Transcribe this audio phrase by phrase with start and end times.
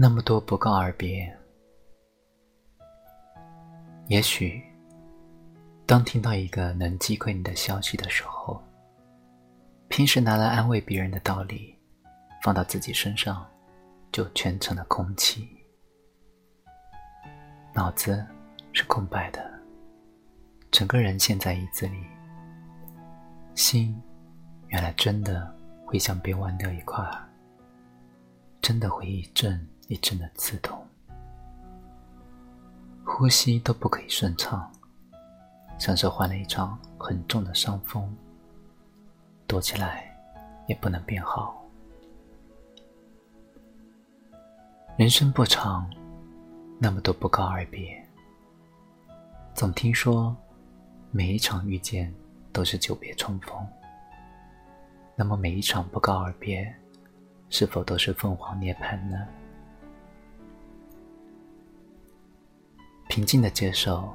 [0.00, 1.36] 那么多不告而别，
[4.06, 4.62] 也许
[5.86, 8.62] 当听到一个能击溃你的消息的时候，
[9.88, 11.76] 平时拿来安慰别人的道理，
[12.44, 13.44] 放到自己身上，
[14.12, 15.48] 就全成了空气，
[17.74, 18.24] 脑子
[18.72, 19.50] 是空白的，
[20.70, 22.06] 整个人陷在椅子里，
[23.56, 24.00] 心
[24.68, 25.52] 原来真的
[25.84, 27.04] 会像被剜掉一块，
[28.62, 29.68] 真的会一阵。
[29.88, 30.78] 一阵的刺痛，
[33.06, 34.70] 呼吸都不可以顺畅，
[35.78, 38.14] 像是患了一场很重的伤风，
[39.46, 40.14] 躲起来
[40.66, 41.64] 也不能变好。
[44.98, 45.90] 人生不长，
[46.78, 48.06] 那么多不告而别，
[49.54, 50.36] 总听说
[51.10, 52.12] 每一场遇见
[52.52, 53.66] 都是久别重逢，
[55.16, 56.70] 那么每一场不告而别，
[57.48, 59.26] 是否都是凤凰涅槃呢？
[63.08, 64.08] 平静的接受，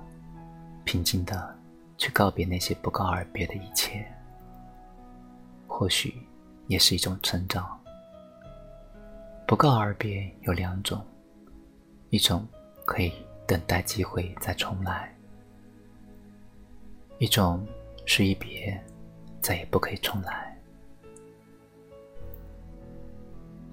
[0.86, 1.54] 平静的
[1.98, 4.06] 去告别那些不告而别的一切，
[5.68, 6.16] 或许
[6.68, 7.78] 也是一种成长。
[9.46, 11.04] 不告而别有两种，
[12.12, 12.48] 一种
[12.86, 13.12] 可以
[13.46, 15.14] 等待机会再重来，
[17.18, 17.68] 一种
[18.06, 18.80] 是一别
[19.42, 20.58] 再也不可以重来。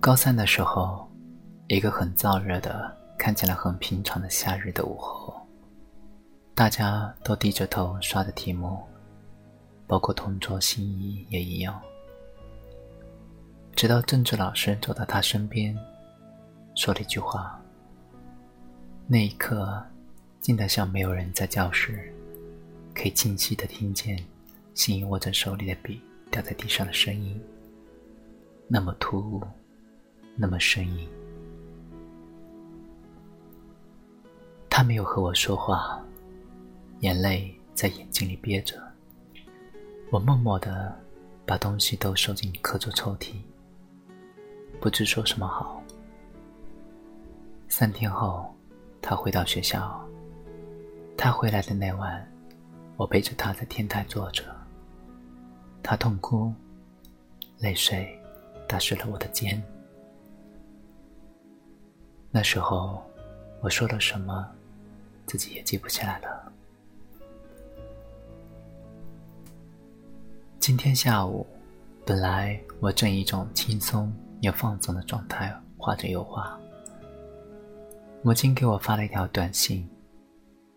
[0.01, 1.07] 高三的时候，
[1.69, 3.00] 一个很燥热的。
[3.21, 5.47] 看起来很平常的夏日的午后，
[6.55, 8.83] 大家都低着头刷着题目，
[9.87, 11.79] 包括同桌心仪也一样。
[13.77, 15.79] 直到政治老师走到他身边，
[16.75, 17.61] 说了一句话，
[19.07, 19.85] 那一刻，
[20.41, 22.11] 静得像没有人在教室，
[22.95, 24.19] 可以清晰的听见
[24.73, 27.39] 心仪握着手里的笔掉在地上的声音，
[28.67, 29.47] 那么突兀，
[30.37, 31.07] 那么生硬。
[34.71, 36.01] 他没有和我说话，
[37.01, 38.81] 眼泪在眼睛里憋着。
[40.11, 40.97] 我默默的
[41.45, 43.35] 把东西都收进课桌抽屉，
[44.81, 45.83] 不知说什么好。
[47.69, 48.55] 三天后，
[49.03, 50.01] 他回到学校。
[51.17, 52.27] 他回来的那晚，
[52.97, 54.45] 我背着他在天台坐着。
[55.83, 56.55] 他痛哭，
[57.59, 58.19] 泪水
[58.67, 59.63] 打湿了我的肩。
[62.31, 63.03] 那时候，
[63.61, 64.51] 我说了什么？
[65.31, 66.53] 自己也记不起来了。
[70.59, 71.47] 今天下午，
[72.05, 76.59] 本来我正一种轻松又放松的状态画着油画，
[78.25, 79.89] 母亲给我发了一条短信，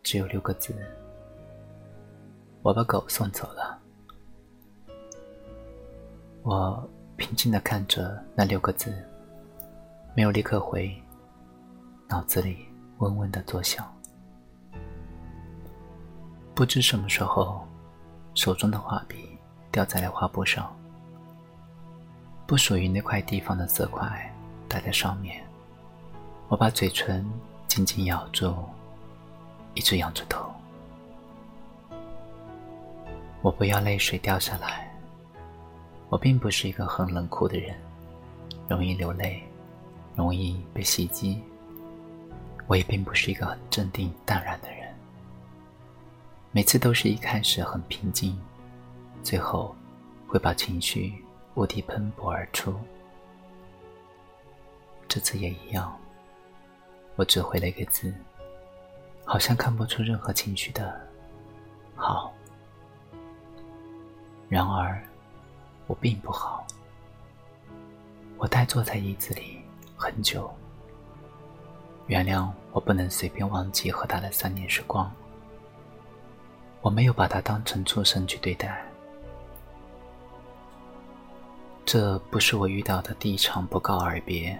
[0.03, 0.71] 只有六个字
[2.61, 3.79] ：“我把狗送走了。”
[6.45, 6.87] 我
[7.17, 8.93] 平静的看着那六个字，
[10.15, 10.95] 没有立刻回，
[12.07, 12.67] 脑子里
[12.99, 13.91] 嗡嗡的作响。
[16.55, 17.67] 不知什么时候，
[18.35, 19.37] 手中的画笔
[19.71, 20.71] 掉在了画布上，
[22.45, 24.31] 不属于那块地方的色块
[24.69, 25.43] 带在上面。
[26.49, 27.27] 我把嘴唇
[27.67, 28.53] 紧紧咬住，
[29.73, 30.45] 一直仰着头。
[33.41, 34.87] 我不要泪水掉下来。
[36.09, 37.75] 我并不是一个很冷酷的人，
[38.69, 39.41] 容易流泪，
[40.15, 41.41] 容易被袭击。
[42.67, 44.82] 我也并不是一个很镇定淡然的人。
[46.55, 48.39] 每次都是一开始很平静，
[49.23, 49.75] 最后
[50.27, 51.11] 会把情绪
[51.55, 52.79] 无敌喷薄而出。
[55.07, 55.97] 这次也一样，
[57.15, 58.13] 我只回了一个字，
[59.25, 60.95] 好像看不出任何情绪的
[61.97, 62.31] “好”。
[64.47, 65.01] 然而，
[65.87, 66.63] 我并不好。
[68.37, 69.59] 我呆坐在椅子里
[69.97, 70.53] 很久。
[72.05, 75.11] 原谅我不能随便忘记和他的三年时光。
[76.83, 78.83] 我没有把他当成畜生去对待。
[81.85, 84.59] 这不是我遇到的第一场不告而别，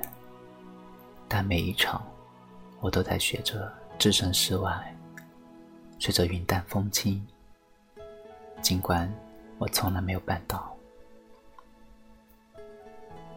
[1.27, 2.01] 但每一场，
[2.79, 4.95] 我都在学着置身事外，
[5.99, 7.25] 随着云淡风轻。
[8.61, 9.13] 尽管
[9.57, 10.73] 我从来没有办到，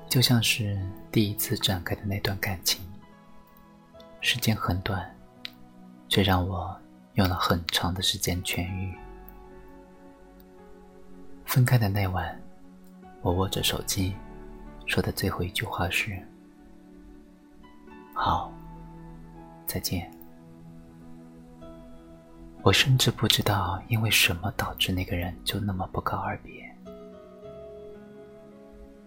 [0.08, 2.80] 就像是第一次展开的那段感情，
[4.20, 5.12] 时间很短，
[6.08, 6.80] 却让我。
[7.16, 8.94] 用了很长的时间痊愈。
[11.44, 12.38] 分开的那晚，
[13.22, 14.14] 我握着手机，
[14.86, 16.16] 说的最后一句话是
[18.12, 18.52] ：“好，
[19.66, 20.10] 再见。”
[22.62, 26.70] 我甚至不知道因为什么导致那个人就那么不告而别。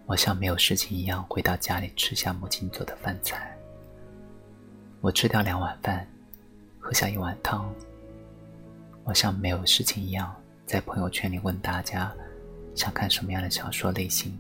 [0.08, 3.56] 我像没有事情一样回到家里，吃下母亲做的饭菜，
[5.02, 6.08] 我吃掉两碗饭，
[6.80, 7.72] 喝下一碗汤。
[9.04, 10.36] 我像没有事情一样，
[10.66, 12.14] 在朋友圈里问大家
[12.76, 14.38] 想看什么样的小说类型。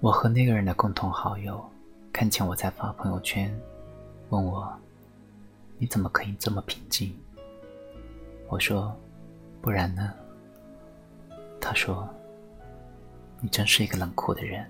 [0.00, 1.64] 我和那个人的共同好友
[2.12, 3.52] 看见我在发朋友圈，
[4.30, 4.72] 问我
[5.78, 7.16] ：“你怎么可以这么平静？”
[8.48, 8.96] 我说
[9.60, 10.12] ：“不然呢？”
[11.60, 12.08] 他说
[13.40, 14.64] ：“你真是一个冷酷的人。”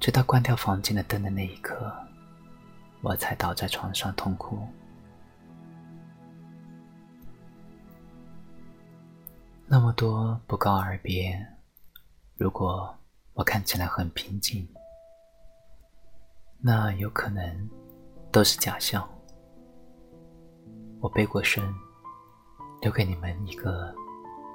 [0.00, 1.92] 直到关掉房间的灯的那一刻，
[3.04, 4.58] 我才倒在床上痛哭。
[9.66, 11.38] 那么多不告而别，
[12.38, 12.96] 如果
[13.34, 14.66] 我看起来很平静，
[16.58, 17.68] 那有可能
[18.32, 19.06] 都是假象。
[20.98, 21.62] 我背过身，
[22.80, 23.94] 留给你们一个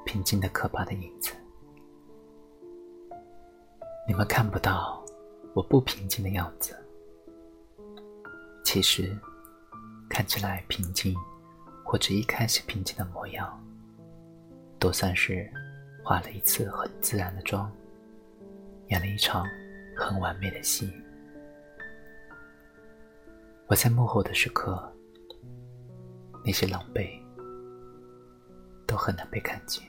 [0.06, 1.36] 平静的可怕的影子，
[4.08, 4.98] 你们看不到。
[5.56, 6.78] 我不平静的样子，
[8.72, 9.18] 其实
[10.08, 11.16] 看起来平静，
[11.84, 13.60] 或者一开始平静的模样，
[14.78, 15.52] 都算是
[16.04, 17.72] 化了一次很自然的妆，
[18.90, 19.44] 演了一场
[19.98, 20.94] 很完美的戏。
[23.66, 24.96] 我在幕后的时刻，
[26.46, 27.20] 那些狼狈
[28.86, 29.84] 都很难被看见。